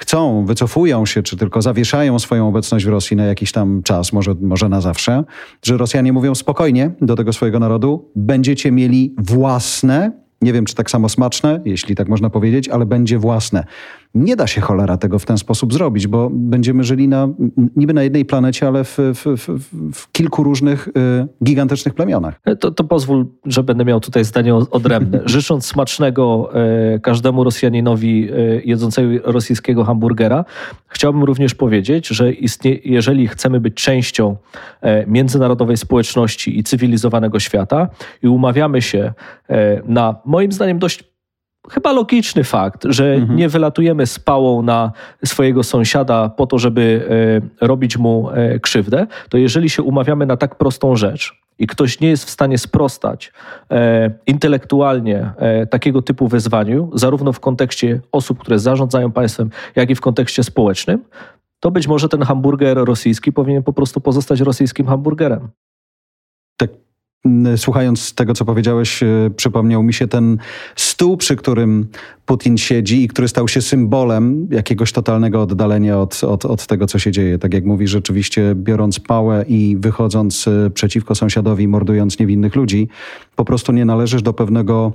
[0.00, 4.34] chcą, wycofują się, czy tylko zawieszają swoją obecność w Rosji na jakiś tam czas, może,
[4.40, 5.24] może na zawsze,
[5.62, 10.90] że Rosjanie mówią spokojnie do tego swojego narodu, będziecie mieli własne, nie wiem czy tak
[10.90, 13.64] samo smaczne, jeśli tak można powiedzieć, ale będzie własne.
[14.14, 17.28] Nie da się cholera tego w ten sposób zrobić, bo będziemy żyli na,
[17.76, 19.58] niby na jednej planecie, ale w, w, w,
[19.94, 20.92] w kilku różnych y,
[21.44, 22.40] gigantycznych plemionach.
[22.44, 25.20] E, to, to, pozwól, że będę miał tutaj zdanie odrębne.
[25.26, 26.50] Życząc smacznego
[26.96, 30.44] y, każdemu Rosjaninowi y, jedzącego rosyjskiego hamburgera,
[30.88, 34.36] chciałbym również powiedzieć, że istnie, jeżeli chcemy być częścią
[35.06, 37.88] międzynarodowej społeczności i cywilizowanego świata
[38.22, 39.12] i umawiamy się
[39.84, 41.09] na moim zdaniem dość
[41.68, 43.38] chyba logiczny fakt, że mhm.
[43.38, 44.92] nie wylatujemy z pałą na
[45.24, 47.08] swojego sąsiada po to, żeby
[47.60, 52.00] e, robić mu e, krzywdę, to jeżeli się umawiamy na tak prostą rzecz i ktoś
[52.00, 53.32] nie jest w stanie sprostać
[53.70, 55.30] e, intelektualnie
[55.70, 61.04] takiego typu wyzwaniu, zarówno w kontekście osób, które zarządzają państwem, jak i w kontekście społecznym,
[61.60, 65.48] to być może ten hamburger rosyjski powinien po prostu pozostać rosyjskim hamburgerem.
[67.56, 70.38] Słuchając tego, co powiedziałeś, e, przypomniał mi się ten
[70.76, 71.86] stół, przy którym
[72.26, 76.98] Putin siedzi i który stał się symbolem jakiegoś totalnego oddalenia od, od, od tego, co
[76.98, 77.38] się dzieje.
[77.38, 82.88] Tak jak mówi, rzeczywiście biorąc pałę i wychodząc e, przeciwko sąsiadowi, mordując niewinnych ludzi,
[83.36, 84.92] po prostu nie należysz do pewnego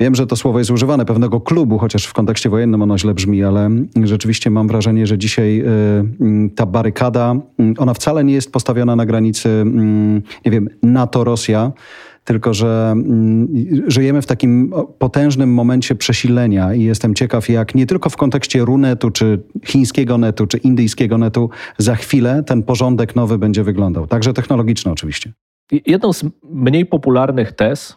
[0.00, 3.44] Wiem, że to słowo jest używane pewnego klubu, chociaż w kontekście wojennym ono źle brzmi,
[3.44, 3.70] ale
[4.04, 7.34] rzeczywiście mam wrażenie, że dzisiaj y, ta barykada,
[7.78, 9.64] ona wcale nie jest postawiona na granicy,
[10.44, 11.72] nie wiem, NATO-Rosja,
[12.24, 13.48] tylko że mm,
[13.86, 19.10] żyjemy w takim potężnym momencie przesilenia i jestem ciekaw, jak nie tylko w kontekście Runetu,
[19.10, 24.06] czy chińskiego netu, czy indyjskiego netu, za chwilę ten porządek nowy będzie wyglądał.
[24.06, 25.32] Także technologiczny oczywiście.
[25.86, 27.96] Jedną z mniej popularnych tez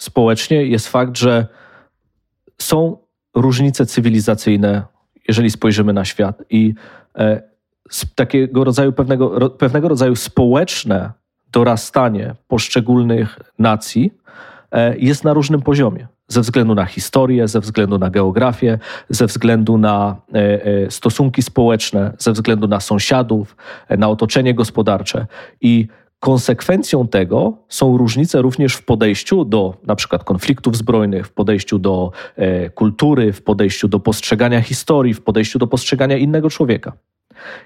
[0.00, 1.46] społecznie jest fakt, że
[2.58, 2.96] są
[3.34, 4.82] różnice cywilizacyjne,
[5.28, 6.74] jeżeli spojrzymy na świat i
[7.18, 7.42] e,
[8.14, 11.12] takiego rodzaju pewnego, pewnego rodzaju społeczne
[11.52, 14.12] dorastanie poszczególnych nacji
[14.72, 16.06] e, jest na różnym poziomie.
[16.28, 22.32] Ze względu na historię, ze względu na geografię, ze względu na e, stosunki społeczne, ze
[22.32, 23.56] względu na sąsiadów,
[23.98, 25.26] na otoczenie gospodarcze.
[25.60, 25.88] I
[26.20, 32.12] konsekwencją tego są różnice również w podejściu do na przykład konfliktów zbrojnych, w podejściu do
[32.74, 36.92] kultury, w podejściu do postrzegania historii, w podejściu do postrzegania innego człowieka.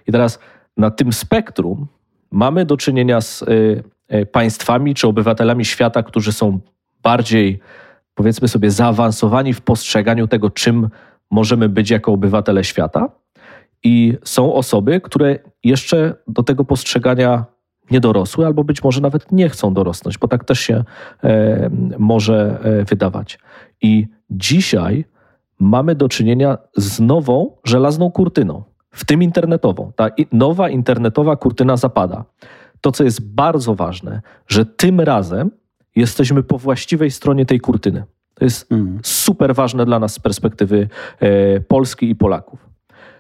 [0.06, 0.38] I teraz
[0.76, 1.86] na tym spektrum
[2.30, 3.82] mamy do czynienia z y,
[4.14, 6.60] y, państwami czy obywatelami świata, którzy są
[7.02, 7.60] bardziej,
[8.14, 10.88] powiedzmy sobie, zaawansowani w postrzeganiu tego, czym
[11.30, 13.08] możemy być jako obywatele świata.
[13.82, 17.44] I są osoby, które jeszcze do tego postrzegania
[17.90, 20.85] nie dorosły, albo być może nawet nie chcą dorosnąć, bo tak też się
[21.25, 23.38] e, może e, wydawać.
[23.83, 25.05] I dzisiaj
[25.61, 29.92] mamy do czynienia z nową żelazną kurtyną w tym internetową.
[29.97, 32.25] Ta nowa internetowa kurtyna zapada.
[32.81, 35.51] To, co jest bardzo ważne, że tym razem
[35.97, 38.05] jesteśmy po właściwej stronie tej kurtyny.
[38.35, 38.99] To jest mm.
[39.03, 40.88] super ważne dla nas z perspektywy
[41.20, 42.68] e, Polski i Polaków.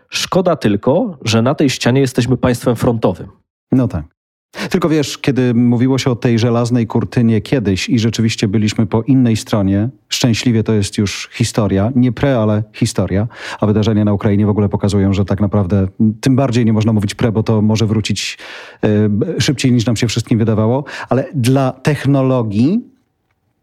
[0.08, 3.28] Szkoda tylko, że na tej ścianie jesteśmy państwem frontowym.
[3.72, 4.04] No tak.
[4.70, 9.36] Tylko wiesz, kiedy mówiło się o tej żelaznej kurtynie kiedyś i rzeczywiście byliśmy po innej
[9.36, 13.28] stronie, szczęśliwie to jest już historia, nie pre, ale historia,
[13.60, 15.88] a wydarzenia na Ukrainie w ogóle pokazują, że tak naprawdę
[16.20, 18.38] tym bardziej nie można mówić pre, bo to może wrócić
[18.84, 22.80] y, szybciej niż nam się wszystkim wydawało, ale dla technologii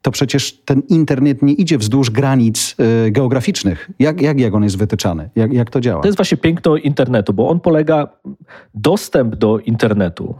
[0.02, 2.76] to przecież ten internet nie idzie wzdłuż granic
[3.08, 3.90] y, geograficznych.
[4.00, 5.30] Jak, jak, jak on jest wytyczany?
[5.36, 6.02] Jak, jak to działa?
[6.02, 8.08] To jest właśnie piękno internetu, bo on polega,
[8.74, 10.36] dostęp do internetu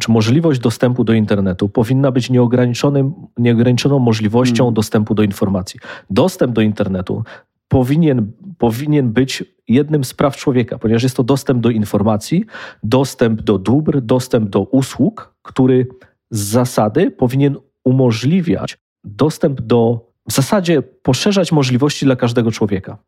[0.00, 4.74] czy możliwość dostępu do internetu powinna być nieograniczonym, nieograniczoną możliwością hmm.
[4.74, 5.80] dostępu do informacji.
[6.10, 7.24] Dostęp do internetu
[7.68, 12.44] powinien, powinien być jednym z praw człowieka, ponieważ jest to dostęp do informacji,
[12.82, 15.86] dostęp do dóbr, dostęp do usług, który
[16.30, 22.98] z zasady powinien umożliwiać dostęp do, w zasadzie poszerzać możliwości dla każdego człowieka.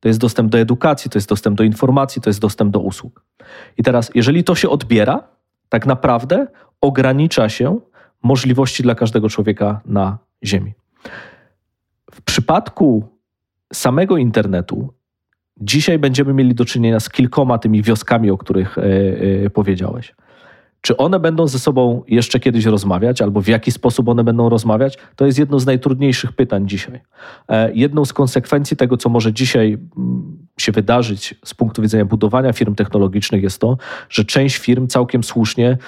[0.00, 3.24] To jest dostęp do edukacji, to jest dostęp do informacji, to jest dostęp do usług.
[3.78, 5.22] I teraz, jeżeli to się odbiera,
[5.70, 6.46] tak naprawdę
[6.80, 7.80] ogranicza się
[8.22, 10.72] możliwości dla każdego człowieka na Ziemi.
[12.10, 13.04] W przypadku
[13.72, 14.88] samego internetu,
[15.60, 18.82] dzisiaj będziemy mieli do czynienia z kilkoma tymi wioskami, o których e,
[19.44, 20.14] e, powiedziałeś.
[20.80, 24.98] Czy one będą ze sobą jeszcze kiedyś rozmawiać, albo w jaki sposób one będą rozmawiać,
[25.16, 27.00] to jest jedno z najtrudniejszych pytań dzisiaj.
[27.48, 32.52] E, jedną z konsekwencji tego, co może dzisiaj mm, się wydarzyć z punktu widzenia budowania
[32.52, 33.76] firm technologicznych, jest to,
[34.08, 35.78] że część firm całkiem słusznie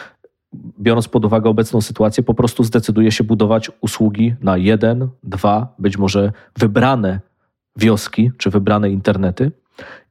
[0.81, 5.99] biorąc pod uwagę obecną sytuację, po prostu zdecyduje się budować usługi na jeden, dwa, być
[5.99, 7.21] może wybrane
[7.77, 9.53] wioski czy wybrane internety,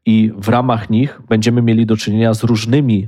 [0.05, 3.07] i w ramach nich będziemy mieli do czynienia z różnymi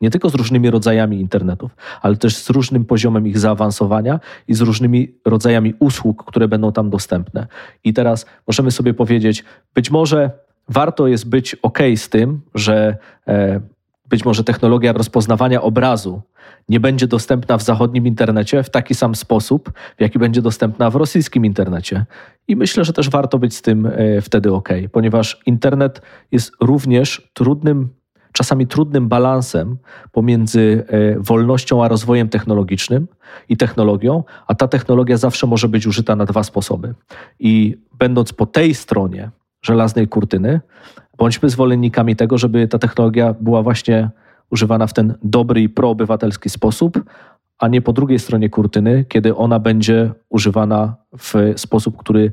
[0.00, 4.60] nie tylko z różnymi rodzajami internetów, ale też z różnym poziomem ich zaawansowania i z
[4.60, 7.46] różnymi rodzajami usług, które będą tam dostępne.
[7.84, 10.30] I teraz możemy sobie powiedzieć, być może
[10.68, 12.96] warto jest być ok z tym, że
[13.28, 13.60] e,
[14.08, 16.22] być może technologia rozpoznawania obrazu
[16.68, 20.96] nie będzie dostępna w zachodnim internecie w taki sam sposób, w jaki będzie dostępna w
[20.96, 22.04] rosyjskim internecie.
[22.48, 26.02] I myślę, że też warto być z tym e, wtedy ok, ponieważ internet
[26.32, 27.88] jest również trudnym
[28.32, 29.78] czasami trudnym balansem
[30.12, 33.08] pomiędzy e, wolnością a rozwojem technologicznym
[33.48, 36.94] i technologią, a ta technologia zawsze może być użyta na dwa sposoby.
[37.38, 39.30] I będąc po tej stronie
[39.62, 40.60] żelaznej kurtyny,
[41.18, 44.10] bądźmy zwolennikami tego, żeby ta technologia była właśnie
[44.50, 47.04] używana w ten dobry i proobywatelski sposób,
[47.58, 52.32] a nie po drugiej stronie kurtyny, kiedy ona będzie używana w sposób, który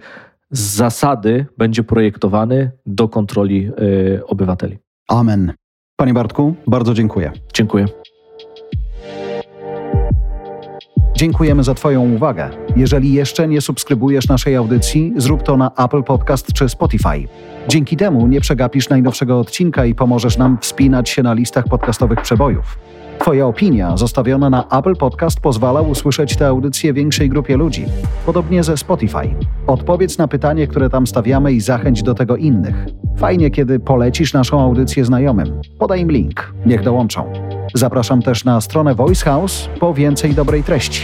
[0.52, 4.78] z zasady będzie projektowany do kontroli y, obywateli.
[5.08, 5.54] Amen.
[5.96, 7.32] Panie Bartku, bardzo dziękuję.
[7.54, 7.86] Dziękuję.
[11.16, 12.50] Dziękujemy za Twoją uwagę.
[12.76, 17.28] Jeżeli jeszcze nie subskrybujesz naszej audycji, zrób to na Apple Podcast czy Spotify.
[17.68, 22.78] Dzięki temu nie przegapisz najnowszego odcinka i pomożesz nam wspinać się na listach podcastowych przebojów.
[23.20, 27.86] Twoja opinia zostawiona na Apple Podcast pozwala usłyszeć tę audycję większej grupie ludzi.
[28.26, 29.36] Podobnie ze Spotify.
[29.68, 32.86] Odpowiedz na pytanie, które tam stawiamy i zachęć do tego innych.
[33.18, 35.62] Fajnie, kiedy polecisz naszą audycję znajomym.
[35.80, 37.34] Podaj im link, niech dołączą.
[37.74, 41.02] Zapraszam też na stronę Voice House po więcej dobrej treści.